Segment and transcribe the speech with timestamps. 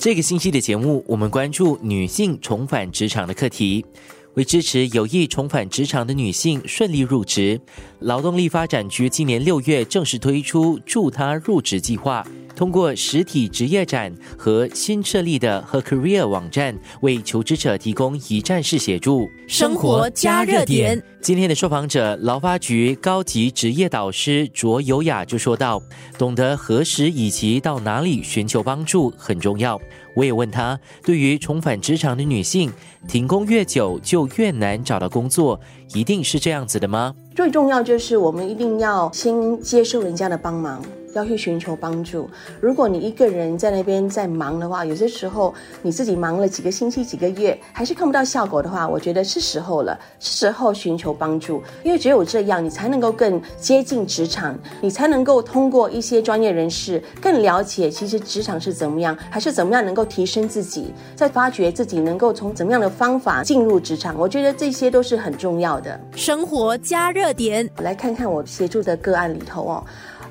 [0.00, 3.84] 这个星期的节目，我们关注女性重返职场的课题。
[4.32, 7.60] 为支持有意重返职场的女性顺利入职，
[7.98, 12.26] 劳动力发展局今年六月正式推出助她入职计划。
[12.60, 19.30] 通过实体职业展和新设立的 Her Career 网站，为求职者提供一站式协助。
[19.48, 21.02] 生活加热点。
[21.22, 25.82] 今天的受访者，劳发局高级职业导师卓有雅就说到
[26.18, 29.80] ：“懂得何时以及到哪里寻求帮助很重要。”
[30.14, 32.70] 我也问他，对于重返职场的女性，
[33.08, 35.58] 停工越久就越难找到工作，
[35.94, 37.14] 一定是这样子的吗？
[37.34, 40.84] 最重要就是我们一定要先接受人家的帮忙。
[41.14, 42.28] 要去寻求帮助。
[42.60, 51.62] 如果你一个人在那边在忙的话，有些时候你自己忙了几个星期、几个月，还是看不到效果的话，我觉得是时候了，是时候寻求帮助。
[51.82, 64.16] 因为只有这样，你才能够更接近职场，你才能够通过一些专业人士更了解其实职场是怎么样，还是怎么样能够提升自己，在发掘自己能够从怎么样的方法进入职场。
[64.18, 65.98] 我觉得这些都是很重要的。
[66.14, 69.84] 生活加热点，来看看我协助的个案里头哦。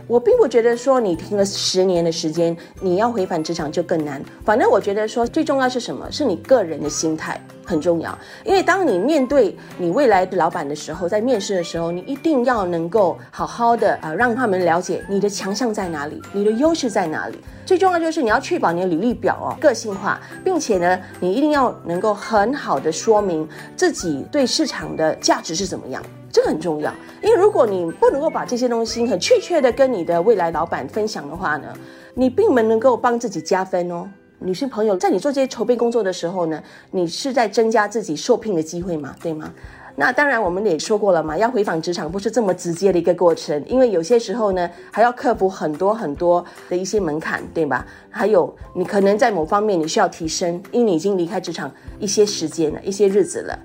[0.09, 4.19] 我并不觉得说你停了十年的时间，你要回返职场就更难。
[4.43, 6.11] 反正我觉得说最重要是什么？
[6.11, 8.17] 是你个人的心态很重要。
[8.43, 17.37] 因为当你面对你未来的老板的时候，在面试的时候，你一定要能够好好的啊，让他们了解你的强项在哪里，你的优势在哪里。
[17.63, 26.01] 最重要就是你要确保你的履历表哦个性化，并且呢，你一定要能够很好的说明自己对市场的价值是怎么样。
[26.31, 31.67] 这很重要，因为如果你不能够把这些东西很确切的跟你的未来老板分享的话呢，
[32.13, 34.09] 你并没能够帮自己加分哦。
[34.39, 39.53] 女性朋友，在你做这些筹备工作的时候呢，你是在增加自己受聘的机会嘛，对吗？
[39.95, 47.85] 那当然，我们也说过了嘛，要回访职场不是这么直接的一个过程，因为有些时候呢，还要克服很多很多的一些门槛，对吧？
[48.09, 51.69] 还有你可能在某方面你需要提升，因为你已经离开职场
[51.99, 53.59] 一些时间了，一些日子了。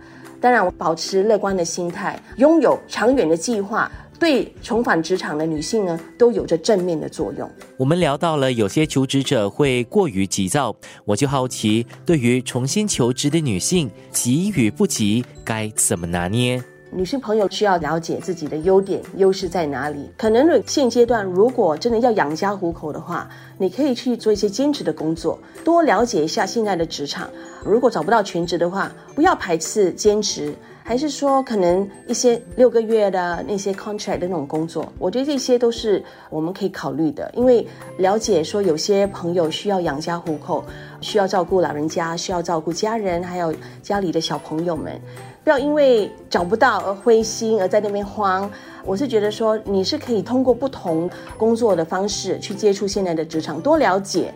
[0.45, 7.51] 当然，保持乐观的心态，拥有长远的计划，对重返职场的女性呢，都有着正面的作用。
[7.79, 10.77] 我们聊到了有些求职者会过于急躁，
[11.07, 16.63] 我就好奇，对于重新求职的女性，急与不急该怎么拿捏？
[16.97, 20.09] 女性朋友需要了解自己的优点、优势在哪里。
[20.17, 23.29] 可能现阶段，如果真的要养家糊口的话，
[23.59, 27.29] 你可以去做一些兼职的工作，多了解一下现在的职场。
[27.65, 30.55] 如果找不到全职的话，不要排斥兼职，
[30.87, 37.31] 还是说可能一些六个月的那些 contract 的那种工作，我觉得这些都是我们可以考虑的。
[37.35, 40.63] 因为了解说有些朋友需要养家糊口，
[41.01, 43.53] 需要照顾老人家，需要照顾家人，还有
[43.83, 45.01] 家里的小朋友们。
[45.43, 48.51] 不要因为找不到而灰心，而在那边慌。
[48.85, 51.09] 我是觉得说，你是可以通过不同
[51.39, 54.33] 工作的方式去接触现在的职场，多了解，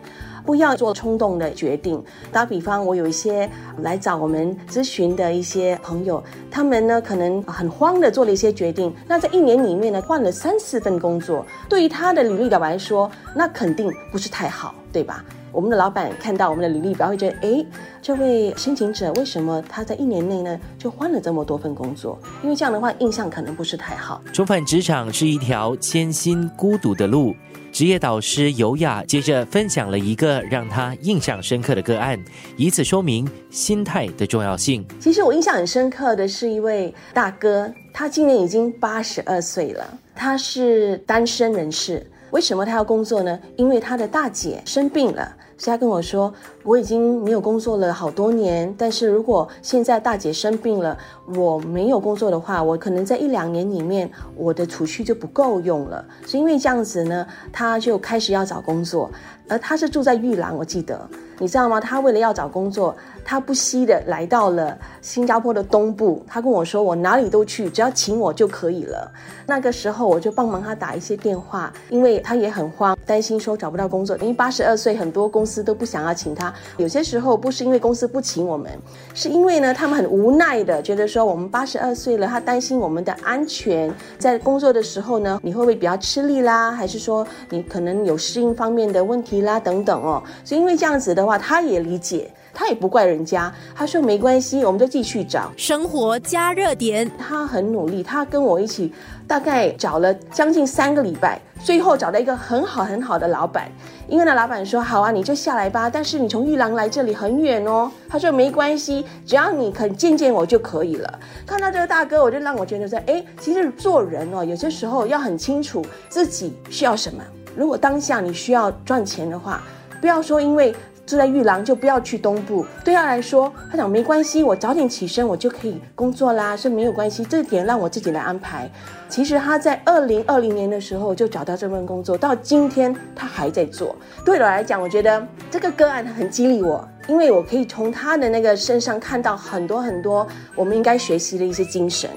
[0.49, 2.03] 不要做冲动的决定。
[2.31, 3.47] 打比方，我有一些
[3.83, 15.23] 来找我们咨询的一些朋友，他们呢可能很慌的做了一些决定，那在一年里面呢换了三四份工作，对于他的履历表来说，那肯定不是太好，对吧？
[15.51, 17.65] 我们的老板看到我们的履历表，会觉得，哎，
[18.01, 22.19] 这位申请者为什么他在一年内呢就换了这么多份工作？
[22.43, 24.21] 因为这样的话，印象可能不是太好。
[24.33, 27.35] 重返职场是一条艰辛孤独的路。
[27.71, 32.19] 职业导师尤雅接着分享了一个让他印象深刻的个案，
[32.57, 34.83] 以此说明心态的重要性。
[34.99, 39.85] 其实我印象很深刻的是一位大哥，他今年已经八十二岁了，
[40.15, 42.05] 他是单身人士。
[42.31, 43.39] 为什么他要工作呢？
[43.55, 50.97] 因为他的大姐生病了，所以他跟我说：“我已经没有工作了好多年，但是如果现在大姐生病了，
[51.35, 56.05] 我没有工作的话，我可能在一两年里面我的储蓄就不够用了。
[56.25, 59.09] 是因为这样子呢，他就开始要找工作，
[59.47, 60.99] 而他是住在玉兰，我记得。”
[61.39, 61.79] 你知道吗？
[61.79, 66.21] 他为了要找工作，他不惜的来到了新加坡的东部。
[66.27, 69.09] 他跟我说：“我哪里都去，只要请我就可以了。”
[69.47, 74.17] 那个时候我就帮忙他打一些电话，因为他也很慌，担心说找不到工作。
[74.17, 76.53] 因为八十二岁，很多公司都不想要请他。
[76.75, 78.69] 有些时候不是因为公司不请我们，
[79.13, 86.69] 是因为呢他们很无奈的觉得说我们八十二岁了，他担心我们的安全，在工作的时候呢，你会不会比较吃力啦？
[86.69, 89.57] 还是说你可能有适应方面的问题啦？
[89.57, 90.21] 等等哦。
[90.43, 91.28] 所以因为这样子的。
[91.37, 93.53] 他也理解，他也不怪人家。
[93.75, 97.09] 他说没关系，我们就继续找生活加热点。
[97.17, 98.93] 他很努力，他跟我一起
[99.27, 103.71] 大概找了将近三个礼拜，最后找到一个很好很好的老板。
[104.07, 105.89] 因为呢，老板说好啊，你就下来吧。
[105.89, 107.91] 但是你从玉郎来这里很远哦。
[108.09, 111.19] 他说没关系，只要你肯见见我就可以了。
[111.45, 117.23] 看到这个大哥，我就让我觉得说，哎，其实做人哦，有些时候要很清楚自己需要什么。
[117.55, 119.61] 如果当下你需要赚钱的话，
[120.01, 120.75] 不要说因为。
[121.09, 122.63] 住在玉廊，就不要去东部。
[122.85, 128.69] 对他来说，他讲没关系，我早点起身，我就可以工作啦，是没有关系，这点让我自己来安排。
[129.09, 133.95] 其实他在二零二零年的时候就找到这份工作，到今天他还在做。
[134.23, 142.07] 对我来讲，我觉得这个个案很激励我，因为我可以从他的那个身上看到很多很多我们应该学习的一些精神。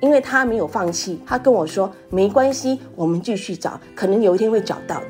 [0.00, 5.02] 因为他没有放弃，他跟我说没关系，我们继续找，可能有一天会找到。